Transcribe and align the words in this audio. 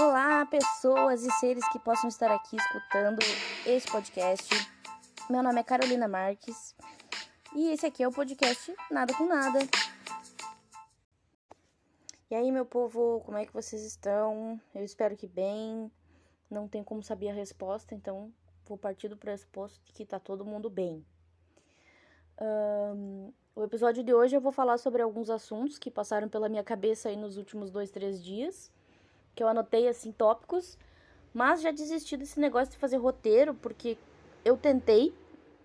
Olá, 0.00 0.46
pessoas 0.46 1.24
e 1.24 1.30
seres 1.40 1.68
que 1.72 1.78
possam 1.80 2.08
estar 2.08 2.30
aqui 2.30 2.54
escutando 2.54 3.18
esse 3.66 3.90
podcast. 3.90 4.48
Meu 5.28 5.42
nome 5.42 5.58
é 5.58 5.64
Carolina 5.64 6.06
Marques 6.06 6.72
e 7.52 7.70
esse 7.70 7.84
aqui 7.84 8.04
é 8.04 8.06
o 8.06 8.12
podcast 8.12 8.72
Nada 8.92 9.12
com 9.14 9.26
Nada. 9.26 9.58
E 12.30 12.34
aí, 12.36 12.52
meu 12.52 12.64
povo, 12.64 13.20
como 13.26 13.38
é 13.38 13.44
que 13.44 13.52
vocês 13.52 13.82
estão? 13.82 14.60
Eu 14.72 14.84
espero 14.84 15.16
que 15.16 15.26
bem. 15.26 15.90
Não 16.48 16.68
tem 16.68 16.84
como 16.84 17.02
saber 17.02 17.30
a 17.30 17.34
resposta, 17.34 17.92
então 17.92 18.32
vou 18.66 18.78
partir 18.78 19.08
do 19.08 19.16
pressuposto 19.16 19.84
de 19.84 19.92
que 19.92 20.06
tá 20.06 20.20
todo 20.20 20.44
mundo 20.44 20.70
bem. 20.70 21.04
Um, 22.40 23.32
o 23.52 23.64
episódio 23.64 24.04
de 24.04 24.14
hoje 24.14 24.36
eu 24.36 24.40
vou 24.40 24.52
falar 24.52 24.78
sobre 24.78 25.02
alguns 25.02 25.28
assuntos 25.28 25.76
que 25.76 25.90
passaram 25.90 26.28
pela 26.28 26.48
minha 26.48 26.62
cabeça 26.62 27.08
aí 27.08 27.16
nos 27.16 27.36
últimos 27.36 27.68
dois, 27.72 27.90
três 27.90 28.22
dias 28.22 28.70
que 29.34 29.42
eu 29.42 29.48
anotei 29.48 29.88
assim 29.88 30.12
tópicos, 30.12 30.78
mas 31.32 31.60
já 31.60 31.70
desisti 31.70 32.16
desse 32.16 32.40
negócio 32.40 32.72
de 32.72 32.78
fazer 32.78 32.96
roteiro 32.96 33.54
porque 33.54 33.98
eu 34.44 34.56
tentei, 34.56 35.14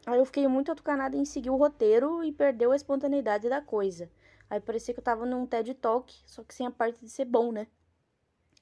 aí 0.05 0.19
eu 0.19 0.25
fiquei 0.25 0.47
muito 0.47 0.71
atucanada 0.71 1.15
em 1.15 1.25
seguir 1.25 1.49
o 1.49 1.55
roteiro 1.55 2.23
e 2.23 2.31
perdeu 2.31 2.71
a 2.71 2.75
espontaneidade 2.75 3.49
da 3.49 3.61
coisa. 3.61 4.09
Aí 4.49 4.59
parecia 4.59 4.93
que 4.93 4.99
eu 4.99 5.03
tava 5.03 5.25
num 5.25 5.45
TED 5.45 5.73
Talk, 5.75 6.13
só 6.25 6.43
que 6.43 6.53
sem 6.53 6.67
a 6.67 6.71
parte 6.71 6.99
de 6.99 7.09
ser 7.09 7.25
bom, 7.25 7.51
né? 7.51 7.67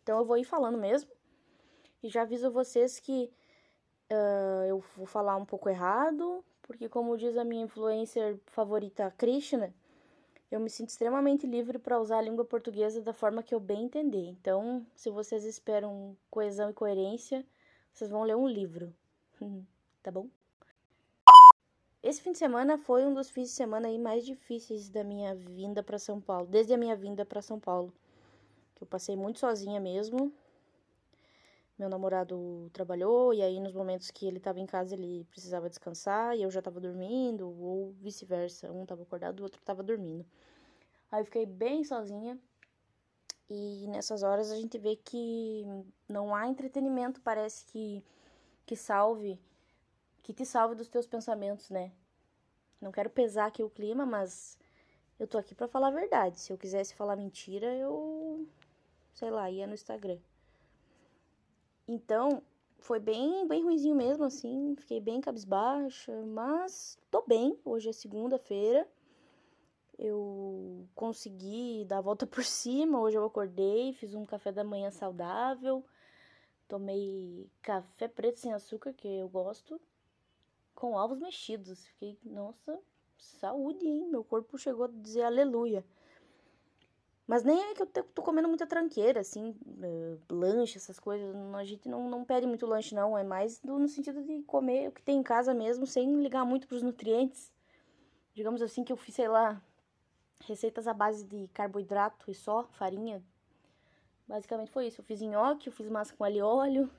Então 0.02 0.18
eu 0.20 0.26
vou 0.26 0.38
ir 0.38 0.44
falando 0.44 0.78
mesmo. 0.78 1.12
E 2.02 2.10
já 2.10 2.22
aviso 2.22 2.50
vocês 2.50 3.00
que 3.00 3.32
uh, 4.12 4.66
eu 4.68 4.84
vou 4.96 5.06
falar 5.06 5.36
um 5.36 5.46
pouco 5.46 5.70
errado, 5.70 6.44
porque 6.62 6.88
como 6.88 7.18
diz 7.18 7.38
a 7.38 7.44
minha 7.44 7.64
influencer 7.64 8.40
favorita, 8.48 9.14
Krishna, 9.18 9.74
eu 10.52 10.60
me 10.60 10.70
sinto 10.70 10.90
extremamente 10.90 11.48
livre 11.48 11.80
para 11.80 12.00
usar 12.00 12.18
a 12.18 12.22
língua 12.22 12.44
portuguesa 12.44 13.02
da 13.02 13.14
forma 13.14 13.42
que 13.42 13.56
eu 13.56 13.60
bem 13.60 13.86
entender. 13.86 14.28
Então, 14.28 14.86
se 14.94 15.10
vocês 15.10 15.46
esperam 15.46 16.16
coesão 16.30 16.70
e 16.70 16.74
coerência, 16.74 17.46
vocês 17.94 18.12
vão 18.12 18.24
ler 18.24 18.36
um 18.36 18.48
livro. 18.48 18.94
tá 20.04 20.12
bom? 20.12 20.28
Esse 22.04 22.22
fim 22.22 22.34
de 22.34 22.38
semana 22.38 22.78
foi 22.78 23.06
um 23.06 23.14
dos 23.14 23.30
fins 23.30 23.50
de 23.50 23.56
semana 23.56 23.88
aí 23.88 23.98
mais 23.98 24.26
difíceis 24.26 24.90
da 24.90 25.04
minha 25.04 25.34
vinda 25.34 25.82
para 25.82 25.98
São 25.98 26.20
Paulo, 26.20 26.48
desde 26.48 26.74
a 26.74 26.78
minha 26.78 26.96
vinda 26.96 27.24
para 27.24 27.42
São 27.42 27.60
Paulo. 27.60 27.94
Que 28.76 28.84
eu 28.84 28.88
passei 28.88 29.16
muito 29.16 29.40
sozinha 29.40 29.80
mesmo. 29.80 30.34
Meu 31.82 31.90
namorado 31.90 32.70
trabalhou 32.74 33.34
e 33.34 33.42
aí 33.42 33.60
nos 33.60 33.74
momentos 33.74 34.12
que 34.12 34.28
ele 34.28 34.38
estava 34.38 34.60
em 34.60 34.68
casa 34.68 34.94
ele 34.94 35.26
precisava 35.32 35.68
descansar 35.68 36.38
e 36.38 36.44
eu 36.44 36.52
já 36.52 36.60
estava 36.60 36.80
dormindo 36.80 37.50
ou 37.60 37.92
vice-versa, 37.94 38.72
um 38.72 38.84
estava 38.84 39.02
acordado, 39.02 39.40
o 39.40 39.44
outro 39.44 39.60
estava 39.60 39.82
dormindo. 39.82 40.24
Aí 41.12 41.22
eu 41.22 41.26
fiquei 41.26 41.44
bem 41.44 41.84
sozinha. 41.84 42.38
E 43.50 43.88
nessas 43.88 44.22
horas 44.22 44.52
a 44.52 44.58
gente 44.58 44.78
vê 44.78 44.96
que 44.96 45.66
não 46.08 46.36
há 46.36 46.48
entretenimento, 46.48 47.20
parece 47.20 47.66
que 47.66 48.04
que 48.64 48.76
salve, 48.76 49.40
que 50.22 50.34
te 50.34 50.46
salve 50.46 50.76
dos 50.76 50.88
teus 50.88 51.08
pensamentos, 51.08 51.72
né? 51.72 51.92
Não 52.80 52.92
quero 52.92 53.10
pesar 53.10 53.48
aqui 53.48 53.64
o 53.64 53.72
clima, 53.72 54.06
mas 54.06 54.56
eu 55.20 55.28
tô 55.28 55.36
aqui 55.36 55.56
para 55.56 55.68
falar 55.68 55.88
a 55.88 56.00
verdade. 56.00 56.40
Se 56.40 56.54
eu 56.54 56.60
quisesse 56.60 56.94
falar 56.94 57.16
mentira, 57.16 57.74
eu 57.76 58.48
sei 59.16 59.32
lá, 59.32 59.50
ia 59.50 59.66
no 59.66 59.74
Instagram. 59.74 60.20
Então, 61.88 62.42
foi 62.80 63.00
bem, 63.00 63.48
bem 63.48 63.64
ruizinho 63.64 63.96
mesmo, 63.96 64.24
assim, 64.24 64.76
fiquei 64.78 65.00
bem 65.00 65.22
cabisbaixa, 65.22 66.14
mas 66.26 66.98
tô 67.10 67.24
bem. 67.28 67.58
Hoje 67.64 67.90
é 67.90 67.94
segunda-feira 67.94 68.88
eu 70.02 70.88
consegui 70.96 71.86
dar 71.88 72.00
a 72.00 72.02
volta 72.02 72.26
por 72.28 72.44
cima. 72.44 73.00
Hoje 73.00 73.18
eu 73.18 73.26
acordei, 73.26 73.94
fiz 73.94 74.16
um 74.16 74.26
café 74.26 74.52
da 74.52 74.64
manhã 74.64 74.90
saudável, 74.90 75.86
tomei 76.68 77.48
café 77.62 78.08
preto 78.08 78.40
sem 78.40 78.52
açúcar, 78.52 78.94
que 78.94 79.08
eu 79.08 79.30
gosto, 79.30 79.80
com 80.74 80.94
ovos 80.94 81.20
mexidos. 81.20 81.86
Fiquei, 81.86 82.18
nossa, 82.24 82.80
saúde, 83.18 83.86
hein? 83.86 84.08
Meu 84.10 84.24
corpo 84.24 84.58
chegou 84.58 84.86
a 84.86 84.90
dizer 84.90 85.24
aleluia. 85.24 85.86
Mas 87.32 87.46
nem 87.46 87.58
é 87.58 87.74
que 87.74 87.82
eu 87.82 87.88
tô 87.88 88.22
comendo 88.22 88.50
muita 88.50 88.68
tranqueira, 88.68 89.22
assim, 89.22 89.56
uh, 89.66 90.20
lanche, 90.30 90.78
essas 90.78 91.00
coisas. 91.00 91.34
A 91.56 91.64
gente 91.64 91.88
não, 91.88 92.10
não 92.10 92.26
pede 92.26 92.46
muito 92.46 92.66
lanche, 92.66 92.94
não. 92.94 93.18
É 93.18 93.24
mais 93.24 93.58
do, 93.60 93.80
no 93.80 93.88
sentido 93.88 94.22
de 94.22 94.44
comer 94.44 94.90
o 94.90 94.92
que 94.92 95.02
tem 95.02 95.20
em 95.20 95.24
casa 95.24 95.54
mesmo, 95.54 95.88
sem 95.88 96.22
ligar 96.22 96.44
muito 96.44 96.68
pros 96.68 96.82
nutrientes. 96.82 97.50
Digamos 98.34 98.62
assim 98.62 98.84
que 98.84 98.92
eu 98.92 98.98
fiz, 98.98 99.16
sei 99.16 99.30
lá, 99.30 99.62
receitas 100.44 100.88
à 100.88 100.94
base 100.94 101.24
de 101.24 101.48
carboidrato 101.54 102.30
e 102.30 102.34
só, 102.34 102.68
farinha. 102.74 103.24
Basicamente 104.28 104.70
foi 104.70 104.88
isso. 104.88 105.00
Eu 105.00 105.06
fiz 105.06 105.22
nhoque, 105.22 105.68
eu 105.70 105.74
fiz 105.74 105.88
massa 105.88 106.14
com 106.14 106.26
alho 106.26 106.46
óleo. 106.46 106.92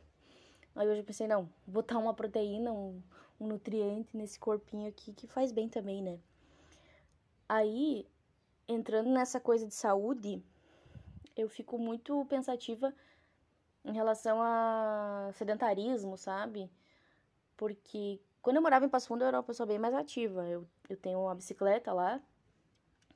Aí 0.74 0.88
hoje 0.88 1.00
eu 1.00 1.04
pensei, 1.04 1.28
não, 1.28 1.46
botar 1.66 1.98
uma 1.98 2.14
proteína, 2.14 2.72
um, 2.72 3.02
um 3.38 3.48
nutriente 3.48 4.16
nesse 4.16 4.40
corpinho 4.40 4.88
aqui 4.88 5.12
que 5.12 5.26
faz 5.26 5.52
bem 5.52 5.68
também, 5.68 6.00
né? 6.00 6.18
Aí, 7.46 8.06
entrando 8.68 9.10
nessa 9.10 9.40
coisa 9.40 9.66
de 9.66 9.74
saúde, 9.74 10.42
eu 11.36 11.48
fico 11.48 11.78
muito 11.78 12.24
pensativa 12.26 12.94
em 13.84 13.92
relação 13.92 14.40
a 14.42 15.30
sedentarismo, 15.34 16.16
sabe? 16.16 16.70
Porque 17.56 18.20
quando 18.40 18.56
eu 18.56 18.62
morava 18.62 18.84
em 18.84 18.88
Passo 18.88 19.08
Fundo, 19.08 19.22
eu 19.22 19.28
era 19.28 19.36
uma 19.36 19.42
pessoa 19.42 19.66
bem 19.66 19.78
mais 19.78 19.94
ativa. 19.94 20.44
Eu, 20.48 20.66
eu 20.88 20.96
tenho 20.96 21.20
uma 21.20 21.34
bicicleta 21.34 21.92
lá, 21.92 22.20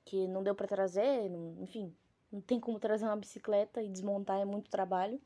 que 0.05 0.27
não 0.29 0.43
deu 0.43 0.55
para 0.55 0.67
trazer, 0.67 1.31
enfim, 1.61 1.95
não 2.31 2.41
tem 2.41 2.61
como 2.61 2.79
trazer 2.79 3.05
uma 3.05 3.17
bicicleta 3.17 3.83
e 3.83 3.89
desmontar 3.89 4.41
é 4.41 4.45
muito 4.45 4.71
trabalho. 4.71 5.21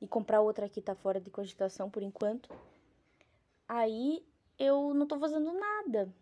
E 0.00 0.06
comprar 0.06 0.40
outra 0.40 0.66
aqui 0.66 0.82
tá 0.82 0.94
fora 0.94 1.20
de 1.20 1.30
cogitação 1.30 1.90
por 1.90 2.02
enquanto. 2.02 2.50
Aí 3.66 4.24
eu 4.58 4.92
não 4.94 5.06
tô 5.06 5.18
fazendo 5.18 5.52
nada. 5.52 6.12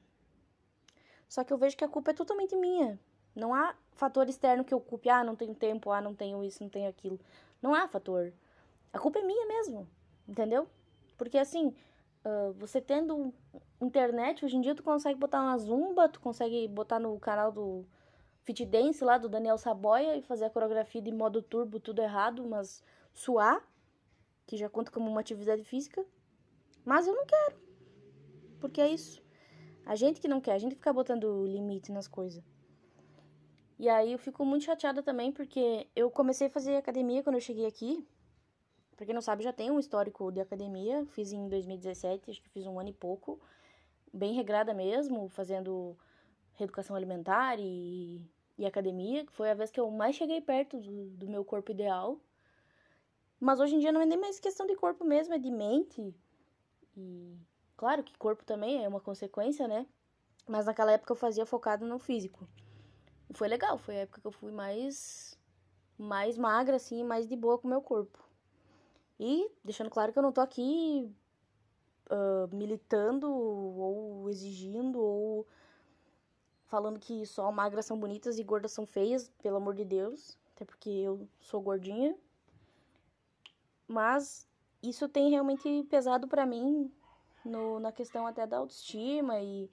Só 1.29 1.43
que 1.43 1.53
eu 1.53 1.59
vejo 1.59 1.77
que 1.77 1.85
a 1.85 1.89
culpa 1.89 2.13
é 2.13 2.15
totalmente 2.15 2.55
minha. 2.55 2.99
Não 3.35 3.55
há 3.55 3.75
fator 3.93 4.29
externo 4.29 4.65
que 4.65 4.73
eu 4.73 4.81
culpe, 4.81 5.09
ah, 5.09 5.25
não 5.25 5.35
tenho 5.35 5.55
tempo, 5.55 5.91
ah, 5.91 6.01
não 6.01 6.15
tenho 6.15 6.43
isso, 6.45 6.63
não 6.63 6.71
tenho 6.71 6.89
aquilo. 6.89 7.19
Não 7.61 7.75
há 7.75 7.89
fator. 7.89 8.33
A 8.93 8.99
culpa 8.99 9.19
é 9.19 9.23
minha 9.23 9.47
mesmo, 9.47 9.89
entendeu? 10.29 10.69
Porque 11.17 11.39
assim, 11.39 11.75
uh, 12.25 12.53
você 12.55 12.81
tendo 12.81 13.33
internet, 13.81 14.45
hoje 14.45 14.57
em 14.57 14.61
dia 14.61 14.75
tu 14.75 14.83
consegue 14.83 15.19
botar 15.19 15.43
uma 15.43 15.59
zumba, 15.59 16.09
tu 16.09 16.21
consegue 16.21 16.69
botar 16.69 16.99
no 16.99 17.19
canal 17.19 17.51
do 17.51 17.85
Fit 18.43 18.65
Dance 18.67 19.03
lá 19.03 19.19
do 19.19 19.29
Daniel 19.29 19.59
Saboia 19.59 20.17
e 20.17 20.23
fazer 20.23 20.45
a 20.45 20.51
coreografia 20.51 21.01
de 21.01 21.11
modo 21.11 21.43
turbo, 21.43 21.81
tudo 21.81 22.03
errado, 22.03 22.47
mas 22.47 22.83
suar, 23.13 23.67
que 24.47 24.57
já 24.57 24.69
conta 24.69 24.91
como 24.91 25.11
uma 25.11 25.21
atividade 25.21 25.65
física. 25.65 26.05
Mas 26.85 27.07
eu 27.07 27.15
não 27.15 27.25
quero. 27.25 27.57
Porque 28.61 28.81
é 28.81 28.89
isso. 28.89 29.23
A 29.87 29.95
gente 29.95 30.21
que 30.21 30.29
não 30.29 30.41
quer, 30.41 30.53
a 30.53 30.59
gente 30.59 30.75
fica 30.75 30.93
botando 30.93 31.47
limite 31.47 31.91
nas 31.91 32.07
coisas. 32.07 32.43
E 33.79 33.89
aí 33.89 34.13
eu 34.13 34.19
fico 34.19 34.45
muito 34.45 34.65
chateada 34.65 35.03
também 35.03 35.33
porque 35.33 35.89
eu 35.97 36.11
comecei 36.11 36.47
a 36.47 36.51
fazer 36.51 36.77
academia 36.77 37.23
quando 37.23 37.37
eu 37.37 37.41
cheguei 37.41 37.67
aqui. 37.67 38.07
Pra 38.97 39.05
quem 39.05 39.15
não 39.15 39.23
sabe, 39.23 39.43
já 39.43 39.53
tem 39.53 39.71
um 39.71 39.81
histórico 39.81 40.31
de 40.31 40.41
academia. 40.41 41.05
Fiz 41.07 41.33
em 41.33 41.49
2017, 41.49 42.31
acho 42.31 42.43
que 42.43 42.49
fiz 42.49 42.67
um 42.67 42.79
ano 42.79 42.91
e 42.91 42.93
pouco 42.93 43.41
bem 44.13 44.33
regrada 44.33 44.73
mesmo, 44.73 45.29
fazendo 45.29 45.99
reeducação 46.55 46.95
alimentar 46.95 47.59
e, 47.59 48.23
e 48.57 48.65
academia, 48.65 49.27
que 49.27 49.33
foi 49.33 49.51
a 49.51 49.55
vez 49.55 49.73
que 49.73 49.81
eu 49.81 49.91
mais 49.91 50.15
cheguei 50.15 50.41
perto 50.41 50.81
do, 50.81 51.07
do 51.11 51.29
meu 51.29 51.45
corpo 51.45 51.73
ideal. 51.73 52.21
Mas 53.41 53.59
hoje 53.59 53.75
em 53.75 53.81
dia 53.81 53.91
não 53.91 54.01
é 54.01 54.07
nem 54.07 54.19
mais 54.19 54.39
questão 54.39 54.67
de 54.67 54.77
corpo 54.77 55.05
mesmo, 55.05 55.35
é 55.35 55.39
de 55.39 55.51
mente. 55.51 56.15
E 56.97 57.37
claro 57.77 58.05
que 58.05 58.17
corpo 58.17 58.45
também 58.45 58.85
é 58.85 58.89
uma 58.89 59.01
consequência, 59.01 59.67
né? 59.67 59.85
Mas 60.47 60.67
naquela 60.67 60.93
época 60.93 61.13
eu 61.13 61.17
fazia 61.17 61.45
focado 61.45 61.85
no 61.85 61.99
físico. 61.99 62.49
Foi 63.33 63.49
legal, 63.49 63.79
foi 63.79 63.97
a 63.97 64.01
época 64.01 64.21
que 64.21 64.27
eu 64.27 64.33
fui 64.33 64.53
mais 64.53 65.39
mais 65.97 66.37
magra 66.37 66.77
assim, 66.77 67.05
mais 67.05 67.27
de 67.27 67.37
boa 67.37 67.59
com 67.59 67.67
o 67.67 67.71
meu 67.71 67.81
corpo. 67.81 68.19
E 69.19 69.49
deixando 69.65 69.91
claro 69.91 70.13
que 70.13 70.19
eu 70.19 70.23
não 70.23 70.33
tô 70.33 70.41
aqui 70.41 71.11
uh, 72.11 72.55
militando 72.55 73.33
ou 73.33 74.29
exigindo 74.29 75.01
ou 75.01 75.47
falando 76.67 76.99
que 76.99 77.25
só 77.27 77.51
magras 77.53 77.87
são 77.87 77.99
bonitas 77.99 78.39
e 78.39 78.43
gordas 78.43 78.73
são 78.73 78.85
feias, 78.87 79.29
pelo 79.43 79.57
amor 79.57 79.75
de 79.75 79.85
Deus, 79.85 80.37
até 80.55 80.65
porque 80.65 80.91
eu 80.91 81.29
sou 81.41 81.61
gordinha. 81.61 82.17
Mas 83.87 84.49
isso 84.83 85.09
tem 85.09 85.31
realmente 85.31 85.87
pesado 85.89 86.27
para 86.27 86.45
mim 86.45 86.93
no, 87.45 87.79
na 87.79 87.93
questão 87.93 88.27
até 88.27 88.47
da 88.47 88.59
autoestima 88.59 89.41
e 89.41 89.71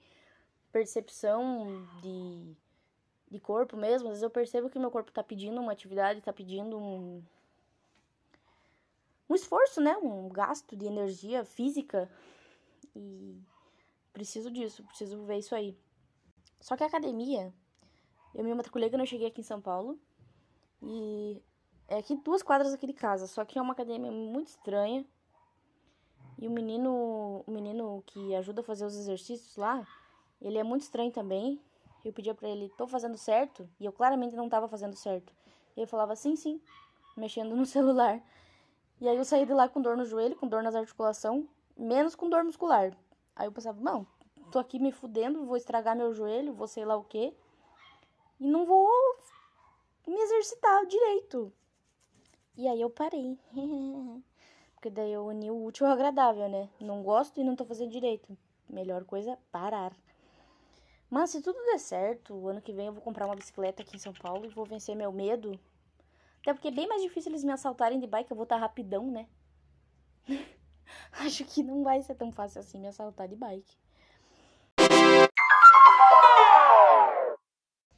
percepção 0.70 1.86
de, 2.00 2.56
de 3.32 3.40
corpo 3.40 3.76
mesmo. 3.76 4.08
Às 4.08 4.12
vezes 4.12 4.22
eu 4.22 4.30
percebo 4.30 4.68
que 4.68 4.78
meu 4.78 4.90
corpo 4.90 5.10
tá 5.10 5.22
pedindo 5.22 5.60
uma 5.60 5.72
atividade, 5.72 6.20
tá 6.20 6.32
pedindo 6.32 6.76
um, 6.78 7.22
um 9.28 9.34
esforço, 9.34 9.80
né? 9.80 9.96
Um 9.96 10.28
gasto 10.28 10.76
de 10.76 10.86
energia 10.86 11.44
física. 11.44 12.08
E 12.94 13.40
preciso 14.12 14.50
disso, 14.50 14.84
preciso 14.84 15.24
ver 15.24 15.38
isso 15.38 15.54
aí. 15.54 15.76
Só 16.60 16.76
que 16.76 16.84
a 16.84 16.86
academia, 16.86 17.52
eu 18.34 18.44
me 18.44 18.54
matriculei 18.54 18.90
quando 18.90 19.00
eu 19.00 19.06
cheguei 19.06 19.28
aqui 19.28 19.40
em 19.40 19.44
São 19.44 19.60
Paulo. 19.60 19.98
E 20.82 21.42
É 21.88 21.98
aqui 21.98 22.16
duas 22.16 22.42
quadras 22.42 22.72
aqui 22.72 22.86
de 22.86 22.92
casa, 22.92 23.26
só 23.26 23.44
que 23.44 23.58
é 23.58 23.62
uma 23.62 23.72
academia 23.72 24.10
muito 24.10 24.48
estranha. 24.48 25.04
E 26.38 26.46
o 26.46 26.50
menino, 26.50 27.44
o 27.46 27.50
menino 27.50 28.02
que 28.06 28.34
ajuda 28.34 28.62
a 28.62 28.64
fazer 28.64 28.84
os 28.84 28.96
exercícios 28.96 29.56
lá, 29.56 29.86
ele 30.40 30.58
é 30.58 30.64
muito 30.64 30.82
estranho 30.82 31.12
também. 31.12 31.60
Eu 32.04 32.12
pedia 32.12 32.34
para 32.34 32.48
ele, 32.48 32.68
tô 32.76 32.86
fazendo 32.86 33.16
certo? 33.16 33.68
E 33.78 33.84
eu 33.84 33.92
claramente 33.92 34.34
não 34.34 34.48
tava 34.48 34.68
fazendo 34.68 34.96
certo. 34.96 35.32
E 35.76 35.80
ele 35.80 35.86
falava, 35.86 36.16
sim, 36.16 36.36
sim, 36.36 36.60
mexendo 37.16 37.54
no 37.54 37.64
celular. 37.66 38.20
E 39.00 39.08
aí 39.08 39.16
eu 39.16 39.24
saí 39.24 39.46
de 39.46 39.52
lá 39.52 39.68
com 39.68 39.80
dor 39.80 39.96
no 39.96 40.04
joelho, 40.04 40.36
com 40.36 40.46
dor 40.46 40.62
nas 40.62 40.74
articulações, 40.74 41.44
menos 41.76 42.14
com 42.14 42.28
dor 42.28 42.44
muscular. 42.44 42.96
Aí 43.34 43.46
eu 43.46 43.52
pensava, 43.52 43.80
não, 43.80 44.06
tô 44.50 44.58
aqui 44.58 44.78
me 44.78 44.92
fudendo, 44.92 45.44
vou 45.44 45.56
estragar 45.56 45.96
meu 45.96 46.12
joelho, 46.12 46.52
vou 46.52 46.68
sei 46.68 46.84
lá 46.84 46.96
o 46.96 47.04
quê. 47.04 47.34
E 48.38 48.46
não 48.46 48.66
vou 48.66 48.88
me 50.06 50.20
exercitar 50.20 50.86
direito. 50.86 51.52
E 52.56 52.68
aí 52.68 52.80
eu 52.80 52.90
parei. 52.90 53.38
Porque 54.74 54.90
daí 54.90 55.12
eu 55.12 55.26
uni 55.26 55.50
o 55.50 55.64
útil 55.64 55.86
ao 55.86 55.92
agradável, 55.92 56.48
né? 56.48 56.68
Não 56.80 57.02
gosto 57.02 57.40
e 57.40 57.44
não 57.44 57.54
tô 57.54 57.64
fazendo 57.64 57.90
direito. 57.90 58.36
Melhor 58.68 59.04
coisa, 59.04 59.38
parar. 59.50 59.92
Mas 61.12 61.28
se 61.28 61.42
tudo 61.42 61.62
der 61.66 61.78
certo, 61.78 62.32
o 62.32 62.48
ano 62.48 62.62
que 62.62 62.72
vem 62.72 62.86
eu 62.86 62.92
vou 62.94 63.02
comprar 63.02 63.26
uma 63.26 63.36
bicicleta 63.36 63.82
aqui 63.82 63.96
em 63.96 63.98
São 63.98 64.14
Paulo 64.14 64.46
e 64.46 64.48
vou 64.48 64.64
vencer 64.64 64.96
meu 64.96 65.12
medo. 65.12 65.60
Até 66.40 66.54
porque 66.54 66.68
é 66.68 66.70
bem 66.70 66.88
mais 66.88 67.02
difícil 67.02 67.30
eles 67.30 67.44
me 67.44 67.52
assaltarem 67.52 68.00
de 68.00 68.06
bike, 68.06 68.30
eu 68.30 68.34
vou 68.34 68.44
estar 68.44 68.54
tá 68.54 68.62
rapidão, 68.62 69.10
né? 69.10 69.28
Acho 71.12 71.44
que 71.44 71.62
não 71.62 71.84
vai 71.84 72.00
ser 72.00 72.14
tão 72.14 72.32
fácil 72.32 72.60
assim 72.60 72.80
me 72.80 72.88
assaltar 72.88 73.28
de 73.28 73.36
bike. 73.36 73.76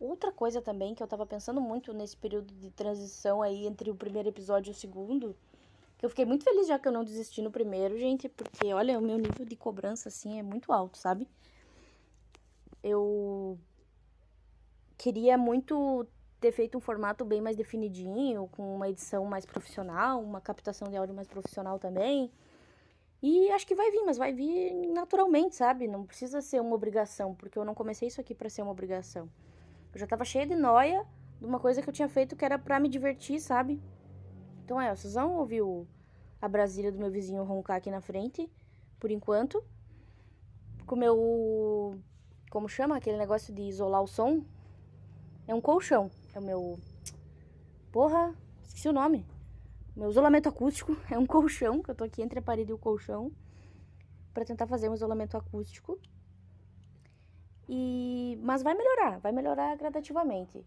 Outra 0.00 0.32
coisa 0.32 0.60
também 0.60 0.92
que 0.92 1.00
eu 1.00 1.06
tava 1.06 1.24
pensando 1.24 1.60
muito 1.60 1.92
nesse 1.92 2.16
período 2.16 2.52
de 2.52 2.72
transição 2.72 3.42
aí 3.42 3.64
entre 3.64 3.92
o 3.92 3.94
primeiro 3.94 4.28
episódio 4.28 4.70
e 4.70 4.72
o 4.72 4.74
segundo 4.74 5.36
eu 6.02 6.08
fiquei 6.10 6.24
muito 6.24 6.42
feliz 6.42 6.66
já 6.66 6.80
que 6.80 6.88
eu 6.88 6.92
não 6.92 7.04
desisti 7.04 7.40
no 7.40 7.50
primeiro, 7.52 7.96
gente, 7.96 8.28
porque 8.28 8.74
olha, 8.74 8.98
o 8.98 9.02
meu 9.02 9.16
nível 9.16 9.46
de 9.46 9.54
cobrança 9.54 10.08
assim 10.08 10.40
é 10.40 10.42
muito 10.42 10.72
alto, 10.72 10.98
sabe? 10.98 11.28
Eu 12.84 13.58
queria 14.98 15.38
muito 15.38 16.06
ter 16.38 16.52
feito 16.52 16.76
um 16.76 16.80
formato 16.82 17.24
bem 17.24 17.40
mais 17.40 17.56
definidinho, 17.56 18.46
com 18.48 18.76
uma 18.76 18.90
edição 18.90 19.24
mais 19.24 19.46
profissional, 19.46 20.22
uma 20.22 20.42
captação 20.42 20.88
de 20.90 20.96
áudio 20.98 21.14
mais 21.14 21.26
profissional 21.26 21.78
também. 21.78 22.30
E 23.22 23.50
acho 23.52 23.66
que 23.66 23.74
vai 23.74 23.90
vir, 23.90 24.02
mas 24.04 24.18
vai 24.18 24.34
vir 24.34 24.74
naturalmente, 24.92 25.56
sabe? 25.56 25.88
Não 25.88 26.04
precisa 26.04 26.42
ser 26.42 26.60
uma 26.60 26.74
obrigação, 26.74 27.34
porque 27.34 27.58
eu 27.58 27.64
não 27.64 27.74
comecei 27.74 28.08
isso 28.08 28.20
aqui 28.20 28.34
para 28.34 28.50
ser 28.50 28.60
uma 28.60 28.72
obrigação. 28.72 29.30
Eu 29.94 29.98
já 29.98 30.06
tava 30.06 30.26
cheia 30.26 30.46
de 30.46 30.54
noia 30.54 31.06
de 31.40 31.46
uma 31.46 31.58
coisa 31.58 31.80
que 31.80 31.88
eu 31.88 31.94
tinha 31.94 32.08
feito 32.08 32.36
que 32.36 32.44
era 32.44 32.58
para 32.58 32.78
me 32.78 32.90
divertir, 32.90 33.40
sabe? 33.40 33.80
Então 34.62 34.78
é, 34.78 34.94
vocês 34.94 35.14
vão 35.14 35.38
ouvir 35.38 35.62
a 36.38 36.46
Brasília 36.46 36.92
do 36.92 36.98
meu 36.98 37.10
vizinho 37.10 37.42
roncar 37.44 37.78
aqui 37.78 37.90
na 37.90 38.02
frente, 38.02 38.46
por 39.00 39.10
enquanto. 39.10 39.64
Com 40.84 40.94
o 40.94 40.98
meu. 40.98 41.98
Como 42.54 42.68
chama 42.68 42.96
aquele 42.96 43.16
negócio 43.16 43.52
de 43.52 43.62
isolar 43.62 44.00
o 44.00 44.06
som? 44.06 44.44
É 45.44 45.52
um 45.52 45.60
colchão. 45.60 46.08
É 46.32 46.38
o 46.38 46.42
meu. 46.42 46.78
Porra, 47.90 48.32
esqueci 48.62 48.88
o 48.88 48.92
nome. 48.92 49.26
Meu 49.96 50.08
isolamento 50.08 50.48
acústico 50.48 50.96
é 51.10 51.18
um 51.18 51.26
colchão, 51.26 51.82
que 51.82 51.90
eu 51.90 51.96
tô 51.96 52.04
aqui 52.04 52.22
entre 52.22 52.38
a 52.38 52.42
parede 52.42 52.70
e 52.70 52.72
o 52.72 52.78
colchão, 52.78 53.32
para 54.32 54.44
tentar 54.44 54.68
fazer 54.68 54.88
um 54.88 54.94
isolamento 54.94 55.36
acústico. 55.36 55.98
E 57.68 58.38
mas 58.40 58.62
vai 58.62 58.74
melhorar, 58.74 59.18
vai 59.18 59.32
melhorar 59.32 59.76
gradativamente. 59.76 60.64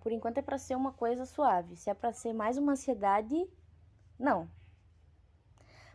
Por 0.00 0.12
enquanto 0.12 0.38
é 0.38 0.42
para 0.42 0.56
ser 0.56 0.74
uma 0.74 0.92
coisa 0.92 1.26
suave. 1.26 1.76
Se 1.76 1.90
é 1.90 1.94
para 1.94 2.14
ser 2.14 2.32
mais 2.32 2.56
uma 2.56 2.72
ansiedade, 2.72 3.46
não. 4.18 4.48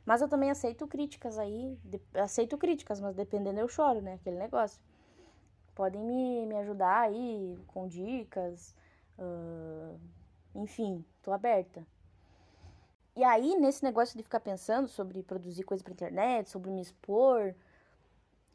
Mas 0.05 0.21
eu 0.21 0.29
também 0.29 0.51
aceito 0.51 0.85
críticas 0.85 1.39
aí. 1.39 1.79
De, 1.83 1.99
aceito 2.13 2.59
críticas, 2.59 3.01
mas 3.01 3.15
dependendo 3.15 3.59
eu 3.59 3.67
choro, 3.67 4.03
né? 4.03 4.13
Aquele 4.13 4.37
negócio. 4.37 4.79
Podem 5.75 6.01
me, 6.01 6.45
me 6.45 6.55
ajudar 6.57 7.01
aí 7.01 7.57
com 7.67 7.87
dicas. 7.87 8.75
Uh, 9.17 9.99
enfim, 10.55 11.05
tô 11.21 11.31
aberta. 11.31 11.85
E 13.15 13.23
aí, 13.23 13.55
nesse 13.55 13.83
negócio 13.83 14.17
de 14.17 14.23
ficar 14.23 14.39
pensando 14.39 14.87
sobre 14.87 15.21
produzir 15.21 15.63
coisa 15.63 15.83
pra 15.83 15.93
internet, 15.93 16.49
sobre 16.49 16.71
me 16.71 16.81
expor, 16.81 17.53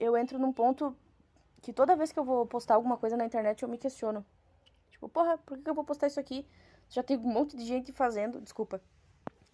eu 0.01 0.17
entro 0.17 0.39
num 0.39 0.53
ponto 0.53 0.97
que 1.61 1.73
toda 1.73 1.97
vez 1.97 2.13
que 2.13 2.19
eu 2.19 2.25
vou 2.25 2.47
postar 2.47 2.75
alguma 2.75 2.97
coisa 2.97 3.17
na 3.17 3.25
internet 3.25 3.63
eu 3.63 3.69
me 3.69 3.79
questiono. 3.79 4.25
Tipo, 4.91 5.09
porra, 5.09 5.37
por 5.39 5.59
que 5.59 5.69
eu 5.69 5.75
vou 5.75 5.85
postar 5.85 6.07
isso 6.07 6.21
aqui? 6.21 6.47
Já 6.89 7.03
tem 7.03 7.17
um 7.17 7.21
monte 7.21 7.57
de 7.57 7.65
gente 7.65 7.93
fazendo. 7.93 8.41
Desculpa. 8.41 8.81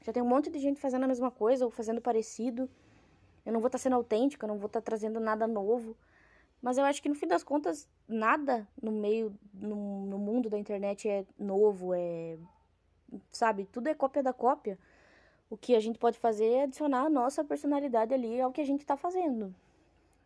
Já 0.03 0.13
tem 0.13 0.23
um 0.23 0.27
monte 0.27 0.51
de 0.51 0.59
gente 0.59 0.81
fazendo 0.81 1.05
a 1.05 1.09
mesma 1.09 1.31
coisa 1.31 1.65
ou 1.65 1.71
fazendo 1.71 2.01
parecido. 2.01 2.69
Eu 3.45 3.53
não 3.53 3.61
vou 3.61 3.69
estar 3.69 3.79
tá 3.79 3.83
sendo 3.83 3.97
autêntica, 3.97 4.47
não 4.47 4.59
vou 4.59 4.67
estar 4.67 4.81
tá 4.81 4.85
trazendo 4.85 5.19
nada 5.19 5.47
novo. 5.47 5.97
Mas 6.63 6.79
eu 6.79 6.85
acho 6.85 7.03
que 7.03 7.09
no 7.09 7.15
fim 7.17 7.27
das 7.27 7.43
contas, 7.43 7.89
nada 8.07 8.69
no 8.81 8.93
meio, 8.93 9.37
no, 9.53 10.07
no 10.07 10.17
mundo 10.17 10.49
da 10.49 10.57
internet 10.57 11.09
é 11.09 11.27
novo, 11.37 11.93
é. 11.93 12.39
Sabe? 13.33 13.67
Tudo 13.67 13.89
é 13.89 13.95
cópia 13.95 14.23
da 14.23 14.33
cópia. 14.33 14.79
O 15.51 15.57
que 15.57 15.75
a 15.75 15.81
gente 15.81 15.99
pode 15.99 16.19
fazer 16.19 16.47
é 16.47 16.63
adicionar 16.63 17.03
a 17.03 17.11
nossa 17.11 17.45
personalidade 17.45 18.15
ali 18.15 18.41
ao 18.41 18.53
que 18.53 18.61
a 18.61 18.65
gente 18.65 18.81
está 18.81 18.97
fazendo. 18.97 19.53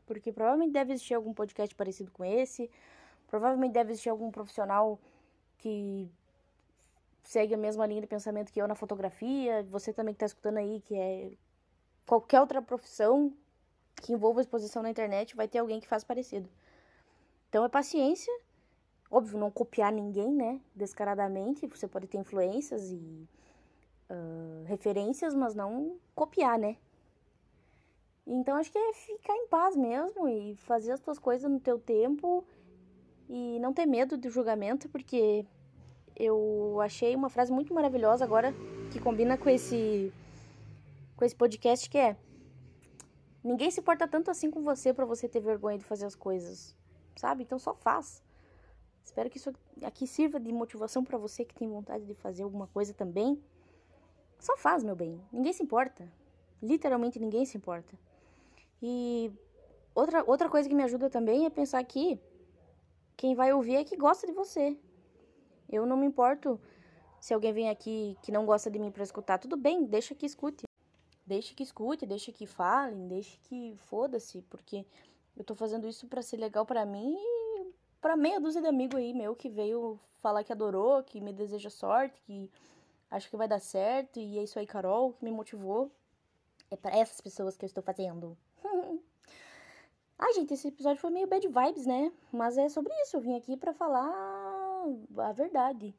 Porque 0.07 0.31
provavelmente 0.31 0.73
deve 0.73 0.93
existir 0.93 1.15
algum 1.15 1.33
podcast 1.33 1.75
parecido 1.75 2.13
com 2.13 2.25
esse. 2.25 2.71
Provavelmente 3.27 3.73
deve 3.73 3.93
existir 3.93 4.11
algum 4.11 4.31
profissional 4.31 5.01
que 5.59 6.09
segue 7.23 7.55
a 7.55 7.59
mesma 7.59 7.87
linha 7.87 8.03
de 8.03 8.07
pensamento 8.07 8.53
que 8.53 8.61
eu 8.61 8.69
na 8.69 8.75
fotografia, 8.77 9.65
você 9.65 9.93
também 9.93 10.15
que 10.15 10.17
está 10.17 10.27
escutando 10.27 10.59
aí, 10.59 10.81
que 10.83 10.95
é 10.95 11.33
qualquer 12.07 12.41
outra 12.41 12.63
profissão 12.63 13.33
que 14.03 14.13
envolva 14.13 14.41
exposição 14.41 14.83
na 14.83 14.91
internet, 14.91 15.35
vai 15.35 15.49
ter 15.49 15.59
alguém 15.59 15.81
que 15.81 15.89
faz 15.89 16.05
parecido. 16.05 16.49
Então 17.49 17.65
é 17.65 17.69
paciência. 17.69 18.33
Óbvio, 19.11 19.39
não 19.39 19.51
copiar 19.51 19.93
ninguém, 19.93 20.31
né? 20.31 20.61
Descaradamente. 20.75 21.67
Você 21.67 21.87
pode 21.87 22.07
ter 22.07 22.19
influências 22.19 22.91
e 22.91 23.29
uh, 24.11 24.65
referências, 24.67 25.35
mas 25.35 25.55
não 25.55 25.97
copiar, 26.15 26.59
né? 26.59 26.77
Então 28.27 28.57
acho 28.57 28.73
que 28.73 28.79
é 28.79 28.93
ficar 28.93 29.35
em 29.37 29.47
paz 29.47 29.77
mesmo 29.77 30.29
e 30.29 30.57
fazer 30.57 30.93
as 30.93 31.01
tuas 31.01 31.19
coisas 31.19 31.51
no 31.51 31.61
teu 31.61 31.79
tempo 31.79 32.45
e 33.29 33.59
não 33.61 33.73
ter 33.73 33.87
medo 33.87 34.17
do 34.17 34.29
julgamento, 34.29 34.89
porque 34.89 35.47
eu 36.17 36.81
achei 36.81 37.15
uma 37.15 37.29
frase 37.29 37.53
muito 37.53 37.73
maravilhosa 37.73 38.25
agora 38.25 38.53
que 38.91 38.99
combina 38.99 39.39
com 39.39 39.49
esse 39.49 40.13
com 41.17 41.25
esse 41.25 41.37
podcast 41.37 41.89
que 41.89 41.99
é 41.99 42.17
ninguém 43.47 43.71
se 43.71 43.81
importa 43.81 44.09
tanto 44.09 44.31
assim 44.31 44.51
com 44.51 44.63
você 44.63 44.93
para 44.93 45.05
você 45.05 45.29
ter 45.29 45.41
vergonha 45.41 45.79
de 45.79 45.85
fazer 45.85 46.05
as 46.05 46.17
coisas, 46.17 46.77
sabe? 47.15 47.45
Então 47.45 47.59
só 47.59 47.75
faz. 47.75 48.23
Espero 49.05 49.31
que 49.31 49.39
isso 49.39 49.53
aqui 49.83 50.07
sirva 50.07 50.41
de 50.41 50.53
motivação 50.53 51.05
para 51.05 51.17
você 51.17 51.45
que 51.45 51.55
tem 51.55 51.69
vontade 51.69 52.05
de 52.05 52.15
fazer 52.15 52.43
alguma 52.43 52.67
coisa 52.67 52.93
também. 52.93 53.41
Só 54.39 54.57
faz, 54.57 54.83
meu 54.83 54.97
bem. 54.97 55.23
Ninguém 55.33 55.53
se 55.53 55.63
importa. 55.63 56.11
Literalmente 56.61 57.21
ninguém 57.21 57.45
se 57.45 57.57
importa. 57.57 57.97
E 58.83 59.33
outra, 59.95 60.25
outra 60.27 60.49
coisa 60.49 60.69
que 60.69 60.75
me 60.75 60.83
ajuda 60.83 61.09
também 61.09 61.47
é 61.47 61.51
pensar 61.51 61.83
que 61.85 62.21
quem 63.17 63.35
vai 63.35 63.53
ouvir 63.53 63.77
é 63.77 63.85
que 63.85 63.97
gosta 63.97 64.27
de 64.27 64.33
você. 64.33 64.77
Eu 65.69 65.87
não 65.87 65.97
me 65.97 66.07
importo 66.07 66.61
se 67.21 67.33
alguém 67.33 67.53
vem 67.53 67.71
aqui 67.71 68.19
que 68.23 68.33
não 68.33 68.45
gosta 68.45 68.71
de 68.71 68.79
mim 68.79 68.91
para 68.91 69.05
escutar. 69.05 69.39
Tudo 69.39 69.57
bem, 69.57 69.85
deixa 69.85 70.15
que 70.15 70.27
escute. 70.27 70.65
Deixa 71.27 71.55
que 71.55 71.63
escute, 71.65 72.07
deixa 72.07 72.31
que 72.31 72.47
falem, 72.47 73.09
deixa 73.09 73.37
que 73.43 73.75
foda-se, 73.79 74.43
porque 74.43 74.87
eu 75.37 75.45
tô 75.45 75.55
fazendo 75.55 75.89
isso 75.89 76.07
para 76.07 76.23
ser 76.23 76.37
legal 76.37 76.65
para 76.65 76.87
mim 76.87 77.17
e 77.19 77.73
para 78.01 78.17
meia 78.17 78.41
dúzia 78.41 78.63
de 78.63 78.69
amigo 78.69 78.97
aí 78.97 79.13
meu 79.13 79.35
que 79.35 79.49
veio 79.49 79.99
falar 80.19 80.45
que 80.45 80.53
adorou, 80.53 81.03
que 81.03 81.21
me 81.21 81.33
deseja 81.33 81.69
sorte, 81.69 82.21
que 82.23 82.51
acha 83.11 83.29
que 83.29 83.37
vai 83.37 83.49
dar 83.49 83.59
certo 83.59 84.21
e 84.21 84.39
é 84.39 84.45
isso 84.45 84.59
aí, 84.59 84.67
Carol, 84.67 85.13
que 85.15 85.25
me 85.25 85.31
motivou. 85.33 85.91
É 86.71 86.77
para 86.77 86.97
essas 86.97 87.21
pessoas 87.21 87.57
que 87.57 87.65
eu 87.65 87.69
estou 87.69 87.83
fazendo. 87.83 88.37
Ai, 90.19 90.33
gente, 90.33 90.55
esse 90.55 90.69
episódio 90.69 91.01
foi 91.01 91.11
meio 91.11 91.27
bad 91.27 91.47
vibes, 91.47 91.87
né? 91.87 92.13
Mas 92.33 92.57
é 92.57 92.69
sobre 92.69 92.93
isso. 93.03 93.17
Eu 93.17 93.21
vim 93.21 93.37
aqui 93.37 93.57
para 93.57 93.73
falar 93.73 94.09
a 95.19 95.33
verdade. 95.33 95.95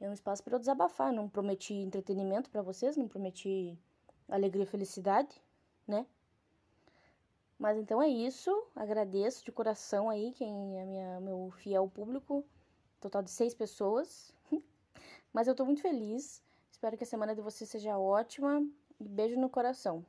É 0.00 0.08
um 0.08 0.12
espaço 0.12 0.42
para 0.42 0.56
eu 0.56 0.58
desabafar. 0.58 1.12
Não 1.12 1.28
prometi 1.28 1.72
entretenimento 1.72 2.50
para 2.50 2.62
vocês, 2.62 2.96
não 2.96 3.08
prometi 3.08 3.78
alegria 4.28 4.64
e 4.64 4.66
felicidade, 4.66 5.42
né? 5.86 6.06
Mas 7.58 7.78
então 7.78 8.02
é 8.02 8.08
isso. 8.08 8.50
Agradeço 8.74 9.44
de 9.44 9.52
coração 9.52 10.10
aí 10.10 10.32
quem 10.32 10.78
é 10.78 10.84
minha, 10.84 11.20
meu 11.20 11.50
fiel 11.50 11.88
público. 11.88 12.44
Total 13.00 13.22
de 13.22 13.30
seis 13.30 13.54
pessoas. 13.54 14.32
Mas 15.32 15.48
eu 15.48 15.54
tô 15.54 15.64
muito 15.64 15.82
feliz. 15.82 16.42
Espero 16.70 16.96
que 16.96 17.04
a 17.04 17.06
semana 17.06 17.34
de 17.34 17.40
vocês 17.40 17.70
seja 17.70 17.98
ótima. 17.98 18.66
E 19.00 19.08
beijo 19.08 19.38
no 19.38 19.48
coração. 19.48 20.04